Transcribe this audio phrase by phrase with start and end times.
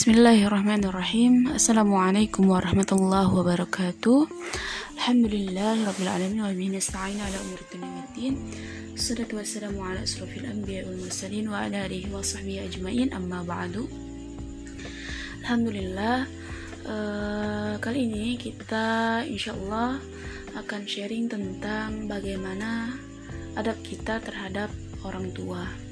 [0.00, 1.52] Bismillahirrahmanirrahim.
[1.60, 4.32] Assalamualaikum warahmatullahi wabarakatuh.
[4.96, 8.32] Alhamdulillah Rabbil Alamin Wa bihi nasta'in ala umur dunia
[8.96, 13.12] Salatu wassalamu ala asrafil anbiya wal mursalin Wa ala alihi wa sahbihi ajma'in.
[13.12, 13.92] Amma ba'du.
[15.44, 16.24] Alhamdulillah
[16.88, 20.00] uh, Kali ini kita insyaallah
[20.56, 22.96] akan sharing tentang bagaimana
[23.52, 24.72] adab kita terhadap
[25.04, 25.89] orang tua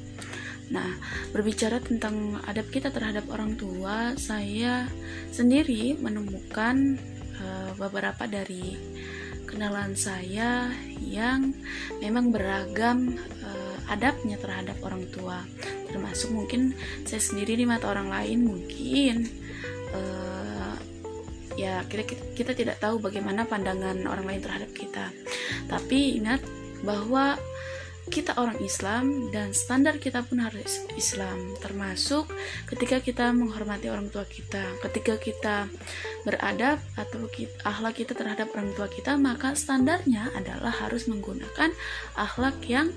[0.69, 1.01] Nah,
[1.33, 4.85] berbicara tentang adab kita terhadap orang tua, saya
[5.33, 7.01] sendiri menemukan
[7.41, 8.77] uh, beberapa dari
[9.49, 10.69] kenalan saya
[11.01, 11.57] yang
[12.05, 15.41] memang beragam uh, adabnya terhadap orang tua.
[15.89, 16.77] Termasuk mungkin
[17.09, 19.25] saya sendiri di mata orang lain mungkin
[19.97, 20.77] uh,
[21.57, 25.09] ya kita, kita kita tidak tahu bagaimana pandangan orang lain terhadap kita.
[25.65, 26.45] Tapi ingat
[26.85, 27.41] bahwa
[28.09, 32.27] kita orang Islam dan standar kita pun harus Islam termasuk
[32.67, 34.65] ketika kita menghormati orang tua kita.
[34.83, 35.57] Ketika kita
[36.25, 41.71] beradab atau kita, akhlak kita terhadap orang tua kita maka standarnya adalah harus menggunakan
[42.17, 42.91] akhlak yang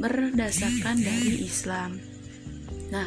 [0.00, 2.00] berdasarkan dari Islam.
[2.90, 3.06] Nah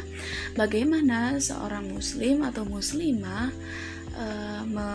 [0.54, 3.50] bagaimana seorang muslim atau muslimah
[4.18, 4.88] uh, me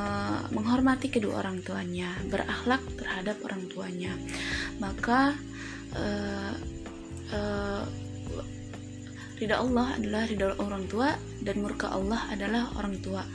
[0.52, 4.14] menghormati kedua orang tuanya berakhlak terhadap orang tuanya?
[4.81, 5.38] Maka
[5.97, 7.83] uh,
[9.44, 13.27] ridha Allah adalah ridha orang tua dan murka Allah adalah orang tua.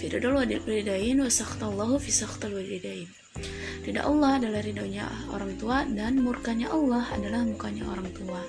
[0.00, 2.50] Fi ridal walidain wa sakhtallahu fi sakhtal.
[3.82, 8.42] Ridha Allah adalah ridhonya orang tua dan murkanya Allah adalah mukanya orang tua.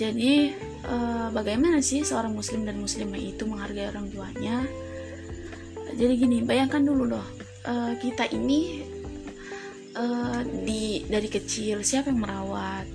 [0.00, 0.56] Jadi
[0.88, 4.64] uh, bagaimana sih seorang muslim dan muslimah itu menghargai orang tuanya?
[5.92, 7.26] Jadi gini, bayangkan dulu loh,
[7.68, 8.88] uh, kita ini
[9.96, 12.86] uh, di dari kecil siapa yang merawat?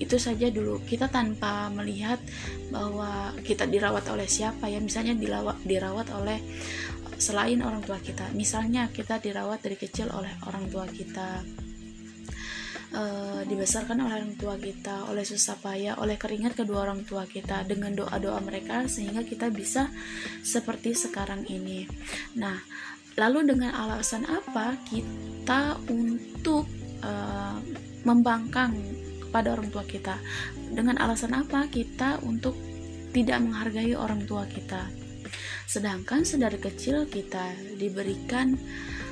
[0.00, 0.80] Itu saja dulu.
[0.82, 2.18] Kita tanpa melihat
[2.72, 4.80] bahwa kita dirawat oleh siapa ya.
[4.80, 6.40] Misalnya dirawat dirawat oleh
[7.20, 8.32] selain orang tua kita.
[8.32, 11.44] Misalnya kita dirawat dari kecil oleh orang tua kita.
[12.90, 17.62] Uh, dibesarkan oleh orang tua kita oleh susah payah oleh keringat kedua orang tua kita
[17.62, 19.86] dengan doa doa mereka sehingga kita bisa
[20.42, 21.86] seperti sekarang ini.
[22.34, 22.58] Nah
[23.18, 26.66] Lalu dengan alasan apa kita untuk
[27.02, 27.58] uh,
[28.06, 28.76] membangkang
[29.26, 30.18] kepada orang tua kita?
[30.70, 32.54] Dengan alasan apa kita untuk
[33.10, 34.86] tidak menghargai orang tua kita?
[35.70, 38.58] Sedangkan sedari kecil kita diberikan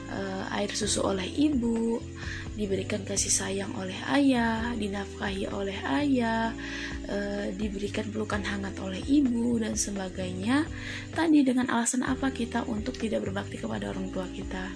[0.08, 2.02] uh, air susu oleh ibu,
[2.58, 6.50] diberikan kasih sayang oleh ayah, dinafkahi oleh ayah,
[7.06, 10.66] e, diberikan pelukan hangat oleh ibu dan sebagainya.
[11.14, 14.74] Tadi dengan alasan apa kita untuk tidak berbakti kepada orang tua kita?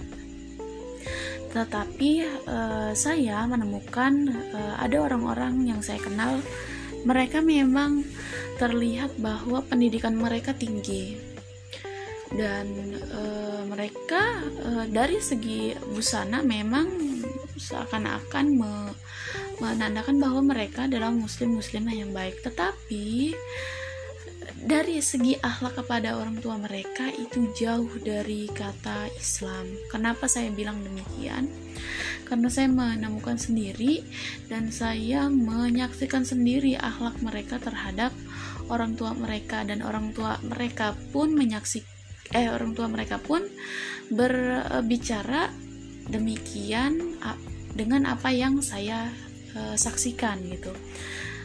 [1.50, 2.12] Tetapi
[2.46, 2.58] e,
[2.94, 6.38] saya menemukan e, ada orang-orang yang saya kenal,
[7.02, 8.06] mereka memang
[8.62, 11.31] terlihat bahwa pendidikan mereka tinggi
[12.36, 12.66] dan
[12.96, 13.22] e,
[13.68, 16.88] mereka e, dari segi busana memang
[17.56, 18.72] seakan-akan me
[19.60, 23.30] menandakan bahwa mereka adalah muslim-muslimah yang baik tetapi
[24.62, 29.66] dari segi akhlak kepada orang tua mereka itu jauh dari kata Islam.
[29.90, 31.50] Kenapa saya bilang demikian?
[32.26, 34.06] Karena saya menemukan sendiri
[34.46, 38.14] dan saya menyaksikan sendiri akhlak mereka terhadap
[38.70, 41.91] orang tua mereka dan orang tua mereka pun menyaksikan
[42.30, 43.42] eh orang tua mereka pun
[44.12, 45.50] berbicara
[46.06, 47.18] demikian
[47.72, 49.08] dengan apa yang saya
[49.56, 50.72] uh, saksikan gitu.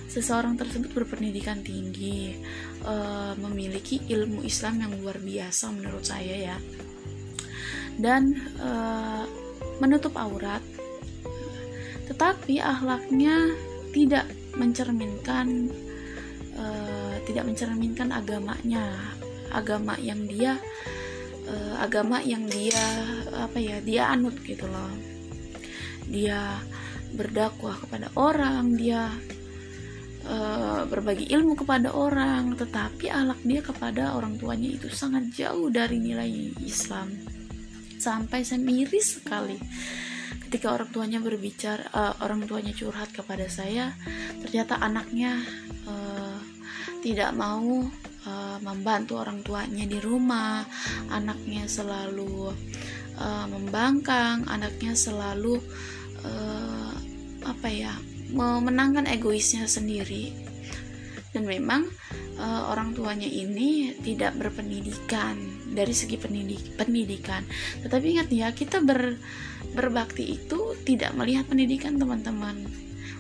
[0.08, 2.36] Seseorang tersebut berpendidikan tinggi
[2.88, 6.58] uh, memiliki ilmu Islam yang luar biasa menurut saya ya.
[7.98, 9.26] Dan uh,
[9.82, 10.62] menutup aurat
[12.08, 13.52] tetapi akhlaknya
[13.92, 15.68] tidak mencerminkan
[16.56, 18.96] uh, tidak mencerminkan agamanya
[19.52, 20.60] agama yang dia
[21.48, 22.84] uh, agama yang dia
[23.36, 24.92] apa ya dia anut gitu loh
[26.08, 26.64] dia
[27.14, 29.08] berdakwah kepada orang, dia
[30.28, 36.00] uh, berbagi ilmu kepada orang, tetapi alak dia kepada orang tuanya itu sangat jauh dari
[36.02, 37.12] nilai Islam.
[37.98, 39.58] Sampai miris sekali
[40.48, 43.92] ketika orang tuanya berbicara, uh, orang tuanya curhat kepada saya,
[44.40, 45.44] ternyata anaknya
[45.84, 46.40] uh,
[47.04, 47.84] tidak mau
[48.28, 50.68] uh, membantu orang tuanya di rumah,
[51.08, 52.52] anaknya selalu
[53.16, 55.64] uh, membangkang, anaknya selalu
[56.28, 56.92] uh,
[57.48, 57.96] apa ya
[58.36, 60.36] memenangkan egoisnya sendiri.
[61.32, 61.86] Dan memang
[62.42, 65.38] uh, orang tuanya ini tidak berpendidikan
[65.72, 67.46] dari segi pendidik pendidikan.
[67.86, 69.16] Tetapi ingat ya kita ber,
[69.78, 72.66] berbakti itu tidak melihat pendidikan teman-teman.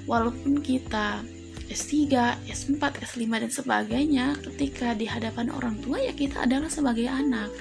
[0.07, 1.21] Walaupun kita
[1.67, 2.15] S3,
[2.47, 7.51] S4, S5 dan sebagainya ketika di hadapan orang tua ya kita adalah sebagai anak.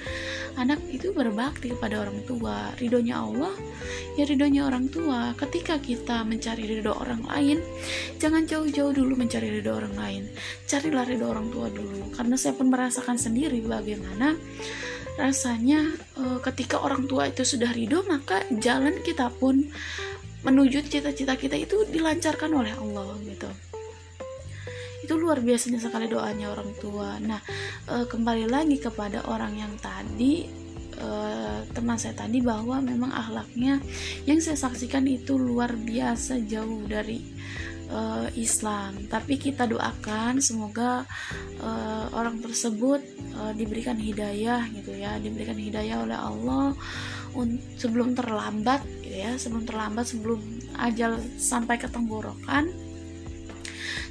[0.57, 2.73] Anak itu berbakti kepada orang tua.
[2.79, 3.53] Ridhonya Allah
[4.15, 5.35] ya ridhonya orang tua.
[5.35, 7.59] Ketika kita mencari ridho orang lain
[8.17, 10.23] jangan jauh-jauh dulu mencari ridho orang lain.
[10.65, 12.09] Carilah ridho orang tua dulu.
[12.15, 14.33] Karena saya pun merasakan sendiri bagaimana
[15.17, 15.81] rasanya
[16.13, 19.65] e, ketika orang tua itu sudah ridho maka jalan kita pun
[20.45, 23.49] menuju cita-cita kita itu dilancarkan oleh Allah gitu
[25.07, 27.15] itu luar biasanya sekali doanya orang tua.
[27.23, 27.39] Nah
[27.87, 30.43] e, kembali lagi kepada orang yang tadi
[30.99, 31.09] e,
[31.71, 33.79] teman saya tadi bahwa memang akhlaknya
[34.27, 37.23] yang saya saksikan itu luar biasa jauh dari
[37.87, 37.99] e,
[38.35, 39.07] Islam.
[39.07, 41.07] Tapi kita doakan semoga
[41.55, 41.69] e,
[42.11, 42.99] orang tersebut
[43.31, 45.15] e, diberikan hidayah gitu ya.
[45.23, 46.75] Diberikan hidayah oleh Allah
[47.79, 49.39] sebelum terlambat gitu ya.
[49.39, 50.43] Sebelum terlambat sebelum
[50.83, 52.86] ajal sampai ke tenggorokan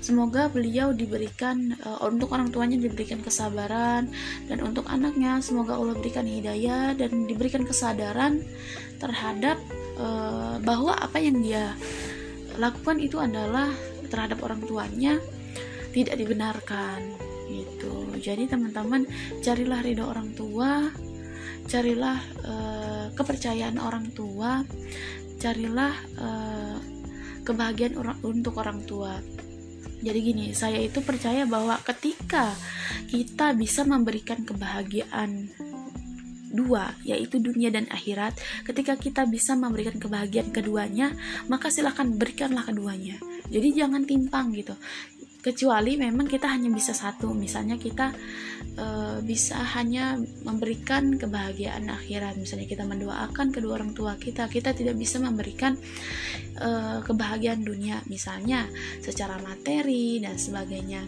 [0.06, 4.06] Semoga beliau diberikan uh, untuk orang tuanya diberikan kesabaran
[4.46, 8.38] dan untuk anaknya semoga Allah berikan hidayah dan diberikan kesadaran
[9.02, 9.58] terhadap
[9.98, 11.74] uh, bahwa apa yang dia
[12.54, 13.66] lakukan itu adalah
[14.06, 15.18] terhadap orang tuanya
[15.90, 17.02] tidak dibenarkan
[17.50, 18.06] gitu.
[18.22, 19.10] Jadi teman-teman
[19.42, 20.86] carilah ridho orang tua,
[21.66, 24.62] carilah uh, kepercayaan orang tua,
[25.42, 26.78] carilah uh,
[27.42, 29.18] kebahagiaan orang, untuk orang tua
[30.06, 32.54] jadi gini, saya itu percaya bahwa ketika
[33.10, 35.50] kita bisa memberikan kebahagiaan
[36.54, 41.10] dua, yaitu dunia dan akhirat, ketika kita bisa memberikan kebahagiaan keduanya,
[41.50, 43.18] maka silahkan berikanlah keduanya.
[43.50, 44.78] Jadi jangan timpang gitu
[45.46, 48.10] kecuali memang kita hanya bisa satu misalnya kita
[48.74, 48.86] e,
[49.22, 52.34] bisa hanya memberikan kebahagiaan akhirat.
[52.34, 55.78] Misalnya kita mendoakan kedua orang tua kita kita tidak bisa memberikan
[56.58, 56.70] e,
[57.06, 58.02] kebahagiaan dunia.
[58.10, 58.66] Misalnya
[58.98, 61.06] secara materi dan sebagainya.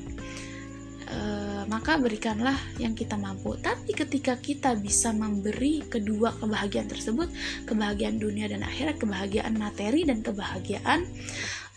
[1.08, 1.19] E,
[1.67, 3.58] maka berikanlah yang kita mampu.
[3.58, 7.26] Tapi ketika kita bisa memberi kedua kebahagiaan tersebut
[7.67, 11.11] kebahagiaan dunia dan akhirat kebahagiaan materi dan kebahagiaan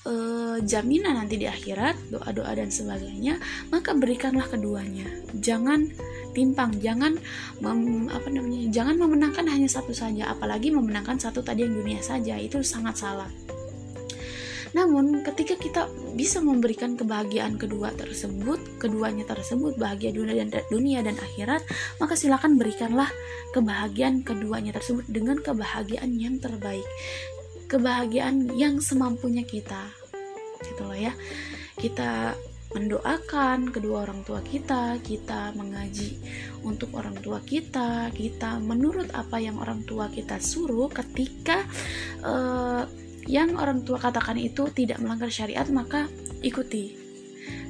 [0.05, 3.37] uh, jaminan nanti di akhirat, doa-doa dan sebagainya,
[3.69, 5.05] maka berikanlah keduanya.
[5.37, 5.89] Jangan
[6.31, 7.17] timpang, jangan
[7.59, 8.71] mem, apa namanya?
[8.71, 12.37] Jangan memenangkan hanya satu saja, apalagi memenangkan satu tadi yang dunia saja.
[12.39, 13.29] Itu sangat salah.
[14.71, 21.19] Namun, ketika kita bisa memberikan kebahagiaan kedua tersebut, keduanya tersebut bahagia dunia dan dunia dan
[21.19, 21.59] akhirat,
[21.99, 23.11] maka silakan berikanlah
[23.51, 26.87] kebahagiaan keduanya tersebut dengan kebahagiaan yang terbaik
[27.71, 29.87] kebahagiaan yang semampunya kita.
[30.59, 31.15] Gitu loh ya.
[31.79, 32.35] Kita
[32.71, 36.19] mendoakan kedua orang tua kita, kita mengaji
[36.63, 41.67] untuk orang tua kita, kita menurut apa yang orang tua kita suruh ketika
[42.23, 42.87] uh,
[43.27, 46.07] yang orang tua katakan itu tidak melanggar syariat maka
[46.41, 47.00] ikuti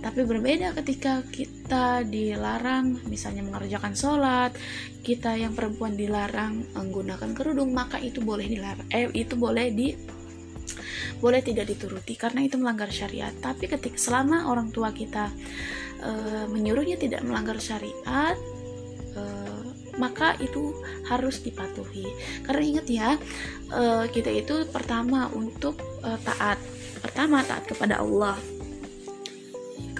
[0.01, 4.51] tapi berbeda ketika kita dilarang misalnya mengerjakan sholat
[5.05, 9.93] kita yang perempuan dilarang menggunakan kerudung maka itu boleh dilarang eh itu boleh di
[11.21, 13.31] boleh tidak dituruti karena itu melanggar syariat.
[13.37, 15.29] Tapi ketika selama orang tua kita
[16.01, 16.11] e,
[16.49, 18.33] menyuruhnya tidak melanggar syariat
[19.13, 19.23] e,
[20.01, 20.73] maka itu
[21.05, 22.09] harus dipatuhi.
[22.41, 23.09] Karena ingat ya
[23.69, 26.57] e, kita itu pertama untuk e, taat.
[27.01, 28.37] Pertama taat kepada Allah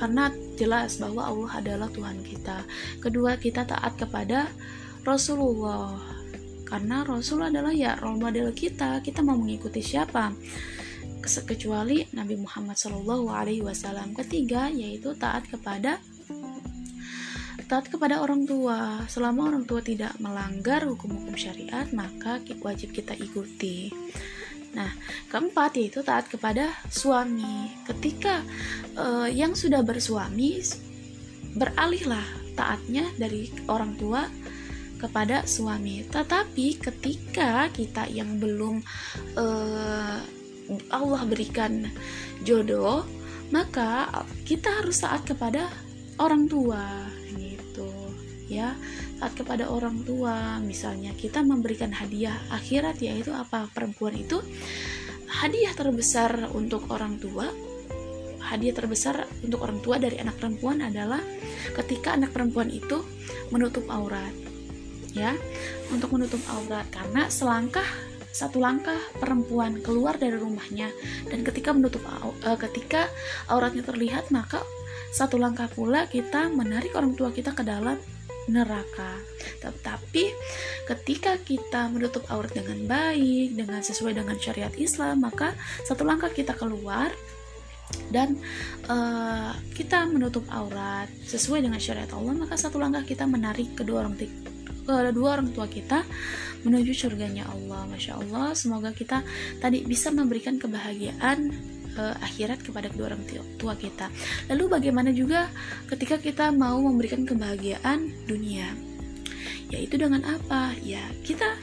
[0.01, 2.65] karena jelas bahwa Allah adalah Tuhan kita.
[2.98, 4.50] Kedua, kita taat kepada
[5.05, 5.93] Rasulullah.
[6.65, 8.98] Karena Rasul adalah ya role model kita.
[9.05, 10.34] Kita mau mengikuti siapa?
[11.22, 14.17] Kecuali Nabi Muhammad Shallallahu Alaihi Wasallam.
[14.17, 16.01] Ketiga, yaitu taat kepada
[17.70, 19.05] taat kepada orang tua.
[19.05, 23.93] Selama orang tua tidak melanggar hukum-hukum syariat, maka wajib kita ikuti.
[24.71, 24.91] Nah,
[25.27, 27.71] keempat yaitu taat kepada suami.
[27.83, 28.39] Ketika
[28.95, 30.63] uh, yang sudah bersuami
[31.55, 32.23] beralihlah
[32.55, 34.27] taatnya dari orang tua
[35.01, 36.05] kepada suami.
[36.07, 38.79] Tetapi ketika kita yang belum
[39.35, 40.17] uh,
[40.93, 41.89] Allah berikan
[42.47, 43.03] jodoh,
[43.51, 44.07] maka
[44.47, 45.67] kita harus taat kepada
[46.21, 47.89] orang tua gitu
[48.51, 48.75] ya
[49.29, 50.57] kepada orang tua.
[50.57, 53.69] Misalnya kita memberikan hadiah akhirat yaitu apa?
[53.69, 54.41] Perempuan itu
[55.29, 57.45] hadiah terbesar untuk orang tua.
[58.41, 61.21] Hadiah terbesar untuk orang tua dari anak perempuan adalah
[61.77, 63.05] ketika anak perempuan itu
[63.53, 64.33] menutup aurat
[65.13, 65.37] ya.
[65.93, 67.85] Untuk menutup aurat karena selangkah
[68.31, 70.87] satu langkah perempuan keluar dari rumahnya
[71.27, 73.11] dan ketika menutup uh, ketika
[73.51, 74.63] auratnya terlihat maka
[75.11, 77.99] satu langkah pula kita menarik orang tua kita ke dalam
[78.50, 79.19] neraka.
[79.62, 80.24] Tetapi
[80.89, 85.53] ketika kita menutup aurat dengan baik, dengan sesuai dengan syariat Islam, maka
[85.86, 87.12] satu langkah kita keluar
[88.07, 88.39] dan
[88.88, 94.15] uh, kita menutup aurat sesuai dengan syariat Allah maka satu langkah kita menarik kedua orang
[94.88, 96.03] kedua orang tua kita
[96.63, 99.24] menuju surganya Allah masya Allah semoga kita
[99.60, 101.51] tadi bisa memberikan kebahagiaan
[101.98, 103.24] uh, akhirat kepada kedua orang
[103.57, 104.07] tua kita.
[104.51, 105.50] Lalu bagaimana juga
[105.89, 108.67] ketika kita mau memberikan kebahagiaan dunia?
[109.71, 110.75] Yaitu dengan apa?
[110.83, 111.55] Ya kita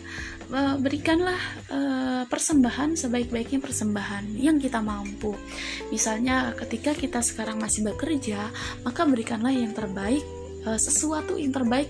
[0.52, 5.36] uh, berikanlah uh, persembahan sebaik-baiknya persembahan yang kita mampu.
[5.92, 8.48] Misalnya ketika kita sekarang masih bekerja
[8.84, 10.24] maka berikanlah yang terbaik
[10.64, 11.88] uh, sesuatu yang terbaik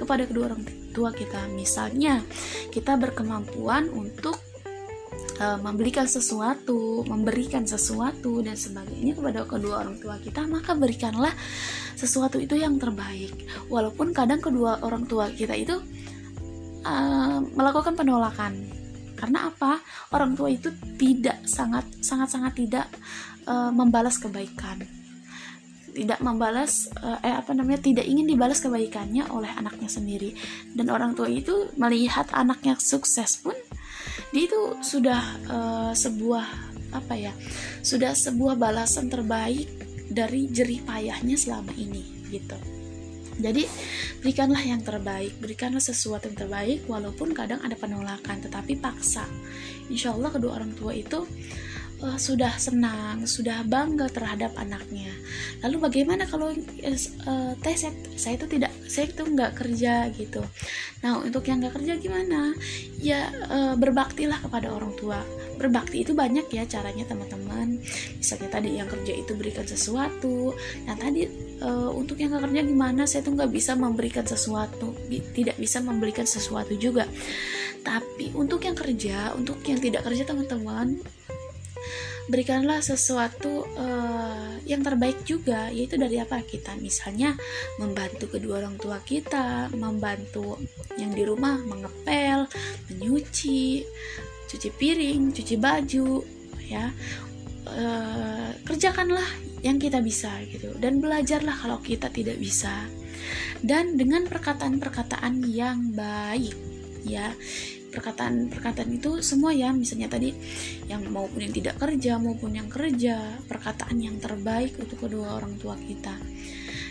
[0.00, 0.64] kepada kedua orang
[0.96, 1.46] tua kita.
[1.52, 2.24] Misalnya
[2.72, 4.47] kita berkemampuan untuk
[5.38, 11.30] membelikan sesuatu, memberikan sesuatu dan sebagainya kepada kedua orang tua kita, maka berikanlah
[11.94, 13.46] sesuatu itu yang terbaik.
[13.70, 15.78] Walaupun kadang kedua orang tua kita itu
[16.86, 18.54] uh, melakukan penolakan.
[19.18, 19.82] Karena apa?
[20.14, 22.86] Orang tua itu tidak sangat sangat sangat tidak
[23.50, 24.86] uh, membalas kebaikan.
[25.90, 27.82] Tidak membalas uh, eh apa namanya?
[27.82, 30.38] tidak ingin dibalas kebaikannya oleh anaknya sendiri.
[30.70, 33.58] Dan orang tua itu melihat anaknya sukses pun
[34.32, 36.46] dia itu sudah uh, sebuah
[36.92, 37.32] apa ya
[37.84, 39.68] sudah sebuah balasan terbaik
[40.08, 42.56] dari jerih payahnya selama ini gitu.
[43.38, 43.70] Jadi
[44.18, 49.22] berikanlah yang terbaik berikanlah sesuatu yang terbaik walaupun kadang ada penolakan tetapi paksa.
[49.86, 51.22] Insya Allah kedua orang tua itu
[52.02, 55.10] uh, sudah senang, sudah bangga terhadap anaknya.
[55.62, 60.42] Lalu bagaimana kalau uh, teh saya, saya itu tidak, saya itu nggak kerja gitu.
[61.02, 62.54] Nah untuk yang nggak kerja gimana?
[62.98, 65.22] Ya uh, berbaktilah kepada orang tua.
[65.58, 67.82] Berbakti itu banyak ya caranya teman-teman.
[68.18, 70.54] Misalnya tadi yang kerja itu berikan sesuatu.
[70.86, 71.26] Nah tadi
[71.62, 73.02] uh, untuk yang nggak kerja gimana?
[73.10, 74.94] Saya tuh nggak bisa memberikan sesuatu,
[75.34, 77.06] tidak bisa memberikan sesuatu juga.
[77.82, 80.98] Tapi untuk yang kerja, untuk yang tidak kerja teman-teman,
[82.28, 86.44] berikanlah sesuatu uh, yang terbaik juga yaitu dari apa?
[86.44, 87.34] Kita misalnya
[87.80, 90.60] membantu kedua orang tua kita membantu
[91.00, 92.44] yang di rumah mengepel
[92.92, 93.82] menyuci
[94.48, 96.22] cuci piring cuci baju
[96.68, 96.92] ya.
[97.68, 99.28] Uh, kerjakanlah
[99.64, 100.72] yang kita bisa gitu.
[100.76, 102.88] Dan belajarlah kalau kita tidak bisa.
[103.58, 106.54] Dan dengan perkataan-perkataan yang baik
[107.06, 107.32] ya
[107.88, 109.72] perkataan-perkataan itu semua ya.
[109.72, 110.32] Misalnya tadi
[110.86, 115.74] yang maupun yang tidak kerja maupun yang kerja perkataan yang terbaik untuk kedua orang tua
[115.76, 116.14] kita.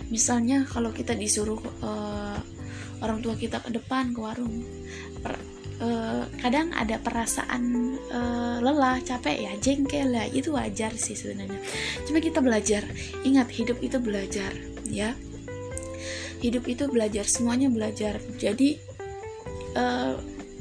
[0.08, 2.40] Misalnya kalau kita disuruh uh,
[3.04, 4.64] orang tua kita ke depan ke warung
[5.22, 5.36] per,
[5.84, 10.26] uh, kadang ada perasaan uh, lelah capek ya jengkel ya.
[10.32, 11.60] Itu wajar sih sebenarnya.
[12.08, 12.88] Cuma kita belajar
[13.28, 14.52] ingat hidup itu belajar
[14.88, 15.14] ya.
[16.38, 18.22] Hidup itu belajar semuanya belajar.
[18.38, 18.78] Jadi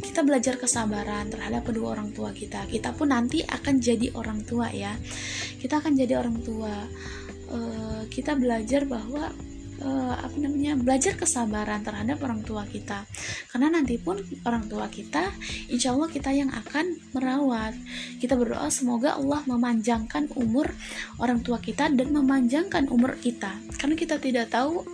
[0.00, 2.65] kita belajar kesabaran terhadap kedua orang tua kita.
[2.69, 4.93] Kita pun nanti akan jadi orang tua ya.
[5.61, 6.75] Kita akan jadi orang tua.
[7.47, 9.31] Uh, kita belajar bahwa
[9.83, 13.05] uh, apa namanya belajar kesabaran terhadap orang tua kita.
[13.50, 15.33] Karena nanti pun orang tua kita
[15.69, 17.75] insya Allah kita yang akan merawat.
[18.21, 20.71] Kita berdoa semoga Allah memanjangkan umur
[21.21, 23.53] orang tua kita dan memanjangkan umur kita.
[23.76, 24.85] Karena kita tidak tahu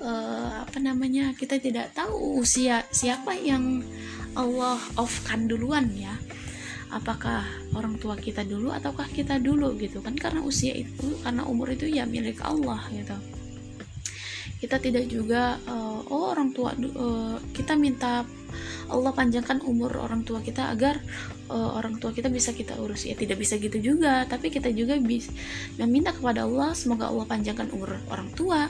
[0.00, 3.84] uh, apa namanya kita tidak tahu usia siapa yang
[4.34, 6.14] Allah offkan duluan ya.
[6.90, 7.46] Apakah
[7.78, 10.18] orang tua kita dulu ataukah kita dulu gitu kan?
[10.18, 13.14] Karena usia itu karena umur itu ya milik Allah gitu.
[14.60, 18.26] Kita tidak juga uh, oh orang tua uh, kita minta
[18.90, 20.98] Allah panjangkan umur orang tua kita agar
[21.48, 23.06] uh, orang tua kita bisa kita urus.
[23.06, 25.30] Ya tidak bisa gitu juga tapi kita juga bisa
[25.78, 28.66] meminta kepada Allah semoga Allah panjangkan umur orang tua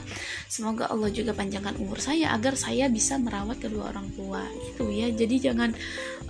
[0.47, 5.09] semoga Allah juga panjangkan umur saya agar saya bisa merawat kedua orang tua itu ya.
[5.09, 5.69] Jadi jangan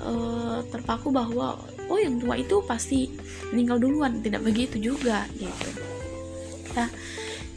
[0.02, 1.60] uh, terpaku bahwa
[1.92, 3.12] oh yang tua itu pasti
[3.54, 4.24] meninggal duluan.
[4.24, 5.70] Tidak begitu juga gitu.
[6.72, 6.88] Ya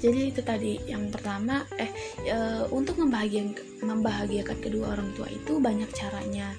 [0.04, 1.88] jadi itu tadi yang pertama eh
[2.28, 2.36] e,
[2.68, 6.52] untuk membahagiakan membahagiakan kedua orang tua itu banyak caranya.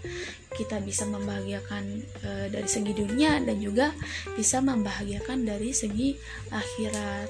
[0.49, 1.83] Kita bisa membahagiakan
[2.25, 3.93] e, dari segi dunia dan juga
[4.33, 6.17] bisa membahagiakan dari segi
[6.49, 7.29] akhirat.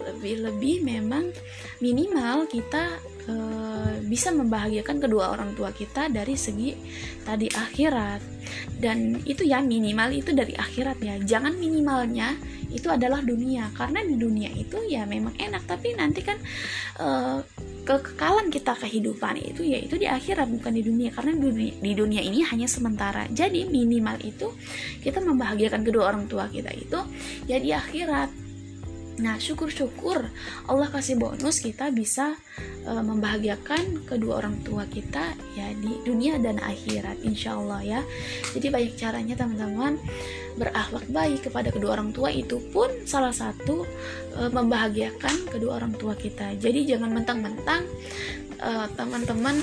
[0.00, 1.28] Lebih-lebih memang
[1.84, 3.34] minimal kita e,
[4.04, 6.76] bisa membahagiakan kedua orang tua kita dari segi
[7.24, 8.20] tadi akhirat.
[8.76, 11.16] Dan itu ya minimal itu dari akhirat ya.
[11.20, 12.36] Jangan minimalnya
[12.70, 13.72] itu adalah dunia.
[13.72, 15.64] Karena di dunia itu ya memang enak.
[15.64, 16.36] Tapi nanti kan
[17.00, 17.40] uh,
[17.84, 21.08] kekekalan kita kehidupan itu ya itu di akhirat bukan di dunia.
[21.10, 23.24] Karena dunia, di dunia ini hanya sementara.
[23.32, 24.52] Jadi minimal itu
[25.00, 27.00] kita membahagiakan kedua orang tua kita itu
[27.48, 28.43] ya di akhirat
[29.14, 30.26] Nah, syukur-syukur
[30.66, 32.34] Allah kasih bonus kita bisa
[32.82, 38.00] uh, membahagiakan kedua orang tua kita ya di dunia dan akhirat insya Allah ya.
[38.56, 40.02] Jadi banyak caranya teman-teman
[40.54, 43.82] berakhlak baik kepada kedua orang tua itu pun salah satu
[44.38, 47.82] e, membahagiakan kedua orang tua kita jadi jangan mentang-mentang
[48.62, 49.58] e, teman-teman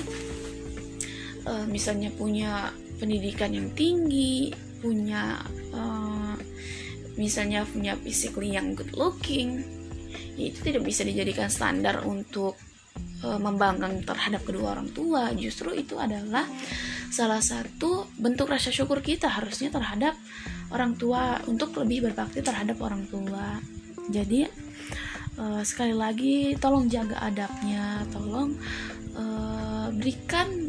[1.48, 4.52] e, misalnya punya pendidikan yang tinggi
[4.84, 5.40] punya
[5.72, 5.82] e,
[7.20, 9.60] misalnya punya physically yang good looking
[10.36, 12.56] ya itu tidak bisa dijadikan standar untuk
[13.20, 15.28] e, membanggang terhadap kedua orang tua.
[15.36, 16.48] Justru itu adalah
[17.12, 20.16] salah satu bentuk rasa syukur kita harusnya terhadap
[20.72, 23.60] orang tua untuk lebih berbakti terhadap orang tua.
[24.08, 24.48] Jadi
[25.38, 28.56] uh, sekali lagi tolong jaga adabnya tolong
[29.14, 30.61] uh, berikan uh,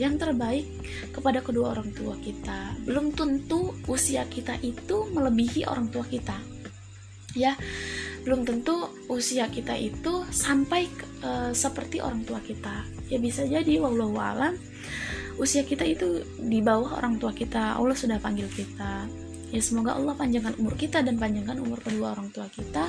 [0.00, 0.64] yang terbaik
[1.12, 2.72] kepada kedua orang tua kita.
[2.88, 6.40] Belum tentu usia kita itu melebihi orang tua kita.
[7.36, 7.54] Ya
[8.20, 8.76] belum tentu
[9.08, 10.88] usia kita itu sampai
[11.24, 12.84] uh, seperti orang tua kita.
[13.12, 14.56] Ya bisa jadi wallahu alam
[15.40, 17.76] usia kita itu di bawah orang tua kita.
[17.76, 19.08] Allah sudah panggil kita.
[19.50, 22.86] Ya semoga Allah panjangkan umur kita dan panjangkan umur kedua orang tua kita.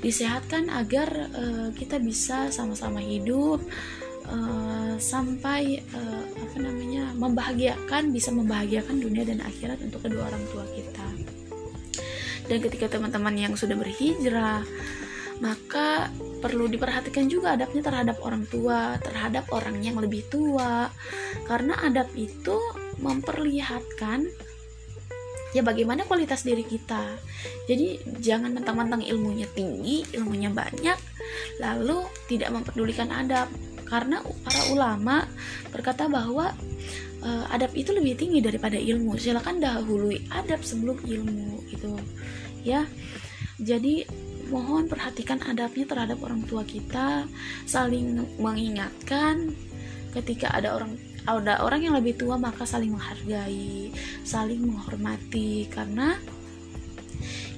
[0.00, 3.60] Disehatkan agar uh, kita bisa sama-sama hidup
[4.30, 10.64] uh, sampai uh, apa namanya membahagiakan bisa membahagiakan dunia dan akhirat untuk kedua orang tua
[10.72, 11.08] kita
[12.50, 14.62] dan ketika teman-teman yang sudah berhijrah
[15.40, 16.12] maka
[16.44, 20.92] perlu diperhatikan juga adabnya terhadap orang tua, terhadap orang yang lebih tua,
[21.48, 22.60] karena adab itu
[23.00, 24.28] memperlihatkan
[25.56, 27.16] ya bagaimana kualitas diri kita.
[27.64, 30.98] Jadi jangan mentang-mentang ilmunya tinggi, ilmunya banyak,
[31.58, 33.48] lalu tidak memperdulikan adab.
[33.90, 35.26] Karena para ulama
[35.74, 36.54] berkata bahwa
[37.26, 39.18] uh, adab itu lebih tinggi daripada ilmu.
[39.18, 41.98] Silakan dahului adab sebelum ilmu gitu.
[42.62, 42.86] Ya.
[43.60, 44.06] Jadi
[44.48, 47.28] mohon perhatikan adabnya terhadap orang tua kita
[47.68, 49.54] saling mengingatkan
[50.10, 53.94] ketika ada orang ada orang yang lebih tua maka saling menghargai
[54.26, 56.18] saling menghormati karena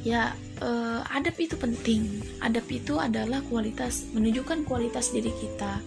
[0.04, 2.22] ya eh, adab itu penting.
[2.38, 5.82] Adab itu adalah kualitas menunjukkan kualitas diri kita.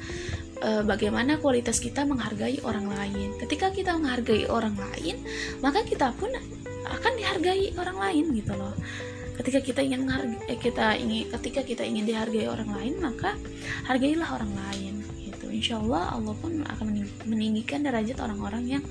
[0.63, 3.35] Eh, bagaimana kualitas kita menghargai orang lain.
[3.39, 5.19] Ketika kita menghargai orang lain
[5.59, 6.31] maka kita pun
[6.85, 8.71] akan dihargai orang lain gitu loh.
[9.35, 10.07] Ketika kita ingin
[10.47, 13.35] eh, kita ingin ketika kita ingin dihargai orang lain maka
[13.83, 15.51] hargailah orang lain gitu.
[15.51, 16.87] Insya Allah Allah pun akan
[17.27, 18.83] meninggikan derajat orang-orang yang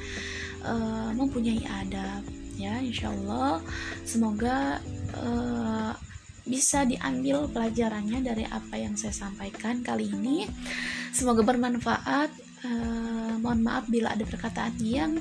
[0.68, 2.20] uh, mempunyai adab
[2.60, 2.76] ya.
[2.84, 3.64] Insya Allah
[4.04, 4.84] semoga
[5.20, 5.92] uh,
[6.44, 10.44] bisa diambil pelajarannya dari apa yang saya sampaikan kali ini.
[11.14, 12.30] Semoga bermanfaat.
[12.64, 15.20] Uh, mohon maaf bila ada perkataan yang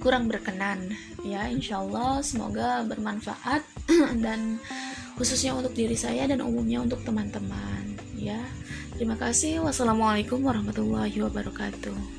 [0.00, 0.92] kurang berkenan.
[1.24, 3.64] Ya insya Allah semoga bermanfaat.
[4.24, 4.60] Dan
[5.16, 7.98] khususnya untuk diri saya dan umumnya untuk teman-teman.
[8.14, 8.38] Ya
[8.94, 9.64] terima kasih.
[9.66, 12.17] Wassalamualaikum warahmatullahi wabarakatuh